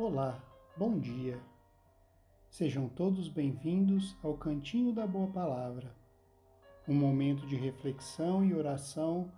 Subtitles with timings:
[0.00, 0.40] Olá,
[0.76, 1.42] bom dia.
[2.48, 5.92] Sejam todos bem-vindos ao Cantinho da Boa Palavra,
[6.86, 9.28] um momento de reflexão e oração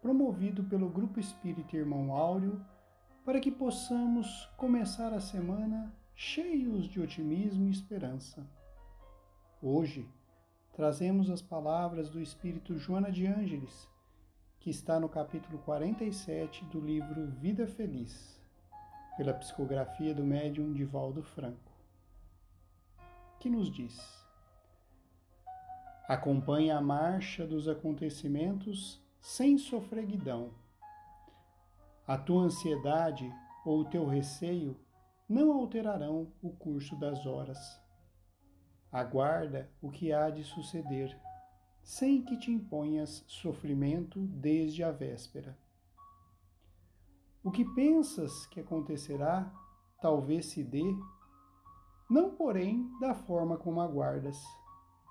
[0.00, 2.64] promovido pelo Grupo Espírita Irmão Áureo
[3.24, 8.46] para que possamos começar a semana cheios de otimismo e esperança.
[9.60, 10.08] Hoje,
[10.74, 13.90] trazemos as palavras do Espírito Joana de Ângeles,
[14.60, 18.43] que está no capítulo 47 do livro Vida Feliz,
[19.16, 21.72] pela psicografia do médium Divaldo Franco,
[23.40, 23.98] que nos diz:
[26.08, 30.50] Acompanhe a marcha dos acontecimentos sem sofreguidão.
[32.06, 33.32] A tua ansiedade
[33.64, 34.76] ou o teu receio
[35.28, 37.82] não alterarão o curso das horas
[38.94, 41.18] Aguarda o que há de suceder,
[41.82, 45.58] sem que te imponhas sofrimento desde a véspera.
[47.44, 49.52] O que pensas que acontecerá,
[50.00, 50.96] talvez se dê,
[52.08, 54.42] não porém da forma como aguardas,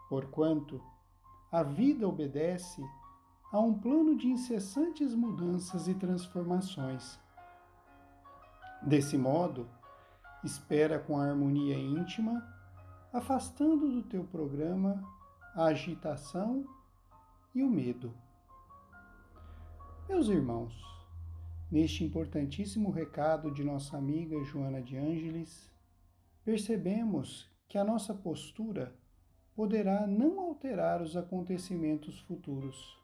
[0.10, 0.82] porquanto
[1.52, 2.84] a vida obedece
[3.52, 7.20] a um plano de incessantes mudanças e transformações.
[8.82, 9.70] Desse modo,
[10.44, 12.44] espera com a harmonia íntima
[13.14, 15.04] afastando do teu programa
[15.54, 16.66] a agitação
[17.54, 18.12] e o medo.
[20.10, 20.74] Meus irmãos,
[21.74, 25.72] neste importantíssimo recado de nossa amiga Joana de Ângeles,
[26.46, 28.94] percebemos que a nossa postura
[29.56, 32.96] poderá não alterar os acontecimentos futuros,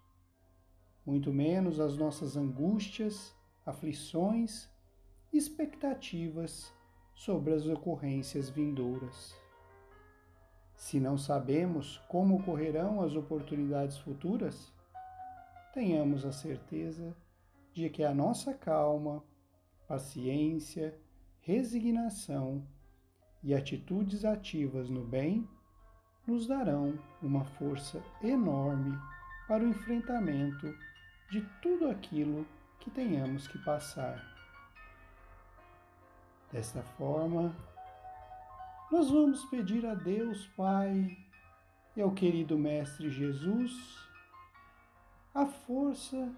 [1.03, 4.69] muito menos as nossas angústias, aflições
[5.33, 6.71] expectativas
[7.15, 9.35] sobre as ocorrências vindouras.
[10.75, 14.71] Se não sabemos como ocorrerão as oportunidades futuras,
[15.73, 17.17] tenhamos a certeza
[17.79, 19.23] de que a nossa calma,
[19.87, 20.99] paciência,
[21.39, 22.67] resignação
[23.41, 25.47] e atitudes ativas no bem
[26.27, 28.99] nos darão uma força enorme
[29.47, 30.75] para o enfrentamento
[31.31, 32.45] de tudo aquilo
[32.81, 34.27] que tenhamos que passar.
[36.51, 37.55] Desta forma,
[38.91, 41.17] nós vamos pedir a Deus Pai
[41.95, 43.71] e ao querido Mestre Jesus
[45.33, 46.29] a força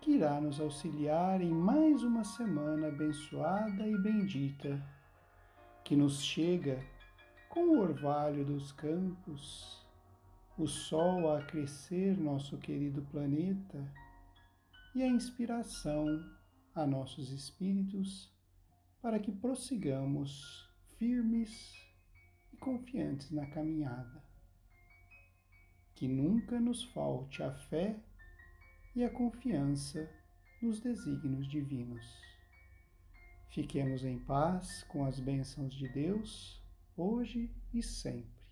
[0.00, 4.82] que irá nos auxiliar em mais uma semana abençoada e bendita,
[5.84, 6.82] que nos chega
[7.48, 9.84] com o orvalho dos campos,
[10.56, 13.92] o sol a crescer nosso querido planeta
[14.94, 16.06] e a inspiração
[16.74, 18.32] a nossos espíritos
[19.00, 21.74] para que prossigamos firmes
[22.52, 24.22] e confiantes na caminhada.
[25.94, 27.98] Que nunca nos falte a fé
[28.94, 30.08] e a confiança
[30.60, 32.04] nos desígnios divinos.
[33.50, 36.62] Fiquemos em paz com as bênçãos de Deus,
[36.96, 38.44] hoje e sempre.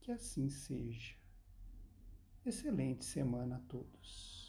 [0.00, 1.14] Que assim seja.
[2.44, 4.39] Excelente semana a todos.